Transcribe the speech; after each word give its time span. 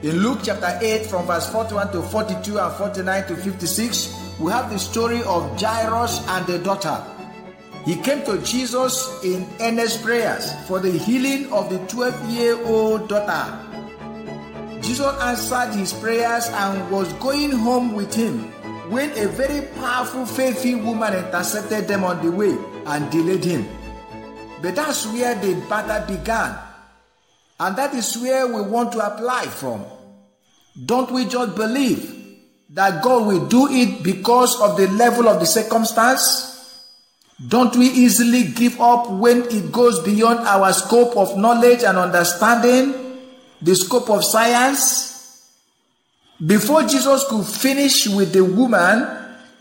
In 0.00 0.22
Luke 0.22 0.38
chapter 0.44 0.78
8, 0.80 1.06
from 1.06 1.26
verse 1.26 1.50
41 1.50 1.90
to 1.90 2.02
42 2.02 2.56
and 2.56 2.72
49 2.76 3.26
to 3.26 3.36
56, 3.36 4.38
we 4.38 4.52
have 4.52 4.70
the 4.70 4.78
story 4.78 5.22
of 5.24 5.60
Jairus 5.60 6.24
and 6.28 6.46
the 6.46 6.60
daughter. 6.60 7.02
He 7.84 7.96
came 7.96 8.24
to 8.26 8.38
Jesus 8.42 9.10
in 9.24 9.44
earnest 9.58 10.04
prayers 10.04 10.54
for 10.68 10.78
the 10.78 10.92
healing 10.92 11.52
of 11.52 11.68
the 11.68 11.78
12 11.88 12.30
year 12.30 12.64
old 12.64 13.08
daughter. 13.08 13.42
Jesus 14.82 15.18
answered 15.20 15.74
his 15.74 15.92
prayers 15.94 16.46
and 16.46 16.90
was 16.92 17.12
going 17.14 17.50
home 17.50 17.94
with 17.94 18.14
him 18.14 18.52
when 18.92 19.10
a 19.18 19.26
very 19.26 19.66
powerful, 19.80 20.24
faithful 20.24 20.78
woman 20.78 21.12
intercepted 21.12 21.88
them 21.88 22.04
on 22.04 22.24
the 22.24 22.30
way 22.30 22.56
and 22.86 23.10
delayed 23.10 23.42
him. 23.42 23.66
But 24.62 24.76
that's 24.76 25.06
where 25.08 25.34
the 25.34 25.54
battle 25.68 26.06
began. 26.16 26.67
And 27.60 27.76
that 27.76 27.94
is 27.94 28.16
where 28.16 28.46
we 28.46 28.62
want 28.62 28.92
to 28.92 29.04
apply 29.04 29.46
from. 29.46 29.84
Don't 30.84 31.10
we 31.10 31.24
just 31.24 31.56
believe 31.56 32.14
that 32.70 33.02
God 33.02 33.26
will 33.26 33.46
do 33.46 33.68
it 33.68 34.02
because 34.02 34.60
of 34.60 34.76
the 34.76 34.86
level 34.88 35.28
of 35.28 35.40
the 35.40 35.46
circumstance? 35.46 36.54
Don't 37.46 37.74
we 37.76 37.86
easily 37.86 38.44
give 38.44 38.80
up 38.80 39.10
when 39.10 39.42
it 39.44 39.72
goes 39.72 40.00
beyond 40.00 40.40
our 40.40 40.72
scope 40.72 41.16
of 41.16 41.36
knowledge 41.36 41.82
and 41.82 41.98
understanding, 41.98 43.18
the 43.60 43.74
scope 43.74 44.10
of 44.10 44.24
science? 44.24 45.08
Before 46.44 46.82
Jesus 46.82 47.24
could 47.28 47.44
finish 47.44 48.06
with 48.06 48.32
the 48.32 48.44
woman, 48.44 49.06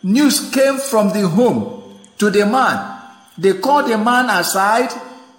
news 0.04 0.52
came 0.52 0.77
from 0.77 1.10
the 1.10 1.27
home 1.27 2.00
to 2.20 2.30
the 2.30 2.46
man. 2.46 3.02
They 3.38 3.54
called 3.54 3.90
the 3.90 3.98
man 3.98 4.30
aside 4.30 4.91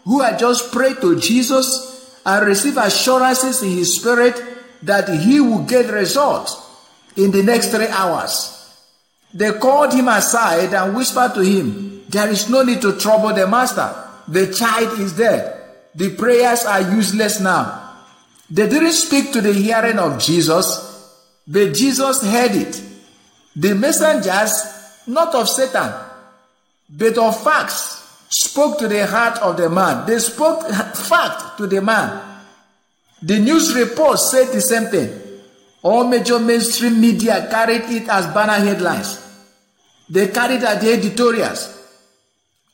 who 0.05 0.21
had 0.21 0.39
just 0.39 0.73
prayed 0.73 1.01
to 1.01 1.19
Jesus 1.21 1.88
and 2.29 2.47
received 2.47 2.77
assurances 2.77 3.63
in 3.63 3.71
his 3.71 3.97
spirit 3.97 4.37
that 4.83 5.09
he 5.09 5.41
will 5.41 5.65
get 5.65 5.91
results 5.91 6.61
in 7.17 7.31
the 7.31 7.43
next 7.43 7.71
three 7.71 7.89
hours. 7.89 8.55
They 9.33 9.53
called 9.53 9.95
him 9.95 10.09
aside 10.09 10.75
and 10.75 10.95
whispered 10.95 11.33
to 11.35 11.41
him, 11.41 12.05
There 12.11 12.29
is 12.29 12.51
no 12.51 12.63
need 12.65 12.83
to 12.83 12.99
trouble 12.99 13.33
the 13.33 13.47
master. 13.47 13.95
The 14.29 14.53
child 14.53 14.99
is 15.01 15.15
dead. 15.15 15.59
The 15.95 16.15
prayers 16.17 16.67
are 16.67 16.95
useless 16.95 17.41
now. 17.41 17.97
They 18.51 18.69
didn't 18.69 18.93
speak 18.93 19.33
to 19.33 19.41
the 19.41 19.55
hearing 19.55 19.99
of 19.99 20.21
Jesus, 20.21 20.69
but 21.47 21.73
Jesus 21.73 22.23
heard 22.23 22.53
it. 22.53 22.83
The 23.57 23.75
messengers, 23.75 24.53
not 25.07 25.35
of 25.35 25.49
Satan, 25.49 25.93
but 26.91 27.17
of 27.17 27.43
facts, 27.43 27.98
spoke 28.29 28.79
to 28.79 28.89
the 28.89 29.07
heart 29.07 29.39
of 29.39 29.57
the 29.57 29.69
man. 29.69 30.07
They 30.07 30.19
spoke 30.19 30.63
fact 30.69 31.59
to 31.59 31.67
the 31.67 31.81
man. 31.81 32.23
The 33.23 33.39
news 33.39 33.75
report 33.75 34.19
said 34.19 34.53
the 34.53 34.61
same 34.61 34.87
thing. 34.87 35.11
All 35.83 36.05
major 36.05 36.39
mainstream 36.39 37.01
media 37.01 37.49
carried 37.51 37.83
it 37.91 38.09
as 38.09 38.27
banner 38.35 38.53
headlines. 38.65 39.25
They 40.09 40.29
carried 40.29 40.63
at 40.63 40.81
the 40.81 40.93
editorials. 40.93 41.75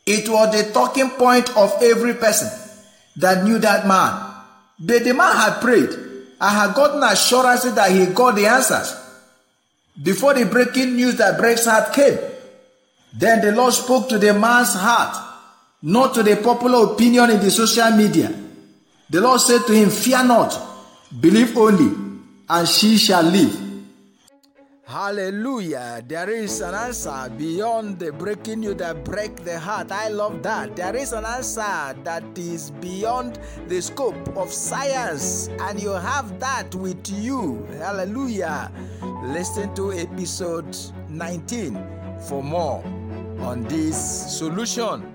It 0.06 0.28
was 0.28 0.55
the 0.55 0.72
talking 0.72 1.11
point 1.11 1.48
of 1.56 1.83
every 1.83 2.14
person 2.14 2.48
that 3.16 3.44
knew 3.44 3.58
that 3.58 3.86
man. 3.86 4.33
But 4.78 5.05
the 5.05 5.14
man 5.14 5.36
had 5.36 5.61
prayed 5.61 5.91
and 5.91 6.41
had 6.41 6.74
gotten 6.74 7.02
assurances 7.02 7.74
that 7.74 7.91
he 7.91 8.06
got 8.06 8.34
the 8.34 8.46
answers. 8.46 8.94
Before 10.02 10.34
the 10.34 10.44
breaking 10.44 10.96
news 10.96 11.16
that 11.16 11.39
breaks 11.39 11.66
heart 11.66 11.92
came, 11.94 12.18
then 13.12 13.41
the 13.41 13.52
Lord 13.52 13.72
spoke 13.72 14.08
to 14.08 14.18
the 14.18 14.34
man's 14.34 14.74
heart, 14.74 15.16
not 15.86 16.14
to 16.14 16.22
the 16.22 16.36
popular 16.36 16.94
opinion 16.94 17.28
in 17.30 17.40
the 17.40 17.50
social 17.50 17.90
media. 17.90 18.32
The 19.10 19.20
Lord 19.20 19.38
said 19.38 19.66
to 19.66 19.74
him, 19.74 19.90
Fear 19.90 20.24
not, 20.24 20.58
believe 21.20 21.54
only, 21.58 21.95
and 22.48 22.67
she 22.67 22.96
shall 22.96 23.22
live. 23.22 23.55
Hallelujah. 24.86 26.02
There 26.06 26.30
is 26.30 26.62
an 26.62 26.74
answer 26.74 27.30
beyond 27.36 27.98
the 27.98 28.12
breaking 28.12 28.62
you 28.62 28.73
that 28.74 29.05
break 29.05 29.36
the 29.44 29.61
heart. 29.61 29.92
I 29.92 30.08
love 30.08 30.42
that. 30.42 30.74
There 30.74 30.96
is 30.96 31.12
an 31.12 31.27
answer 31.27 31.94
that 32.02 32.24
is 32.34 32.70
beyond 32.70 33.39
the 33.68 33.83
scope 33.83 34.36
of 34.39 34.50
science, 34.50 35.48
and 35.61 35.83
you 35.83 35.90
have 35.90 36.40
that 36.40 36.74
with 36.74 37.11
you. 37.11 37.62
Hallelujah. 37.77 38.73
Listen 39.24 39.74
to 39.74 39.92
episode 39.92 40.74
19 41.11 41.77
for 42.27 42.42
more 42.42 42.83
on 43.40 43.64
this 43.64 44.39
solution 44.39 45.14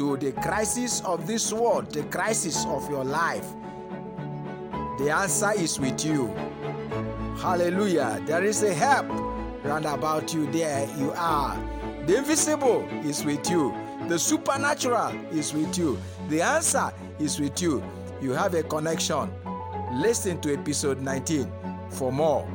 to 0.00 0.16
the 0.16 0.32
crisis 0.32 1.02
of 1.02 1.26
this 1.26 1.52
world, 1.52 1.92
the 1.92 2.02
crisis 2.04 2.64
of 2.68 2.88
your 2.88 3.04
life. 3.04 3.44
The 4.98 5.10
answer 5.10 5.52
is 5.52 5.78
with 5.78 6.02
you. 6.06 6.28
Hallelujah. 7.36 8.22
There 8.24 8.42
is 8.42 8.62
a 8.62 8.72
help 8.72 9.06
round 9.62 9.84
about 9.84 10.32
you. 10.32 10.50
There 10.50 10.88
you 10.96 11.12
are. 11.14 11.54
The 12.06 12.16
invisible 12.16 12.88
is 13.04 13.26
with 13.26 13.50
you. 13.50 13.74
The 14.08 14.18
supernatural 14.18 15.12
is 15.32 15.52
with 15.52 15.76
you. 15.76 15.98
The 16.30 16.40
answer 16.40 16.90
is 17.18 17.38
with 17.38 17.60
you. 17.60 17.82
You 18.22 18.30
have 18.30 18.54
a 18.54 18.62
connection. 18.62 19.30
Listen 19.92 20.40
to 20.40 20.54
episode 20.54 21.02
19 21.02 21.52
for 21.90 22.10
more. 22.10 22.48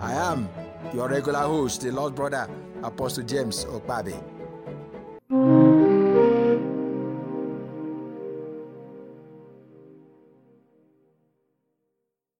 I 0.00 0.12
am 0.12 0.48
your 0.94 1.08
regular 1.08 1.40
host, 1.40 1.80
the 1.80 1.90
Lord 1.90 2.14
Brother 2.14 2.48
Apostle 2.84 3.24
James 3.24 3.64
Okpabe. 3.64 4.22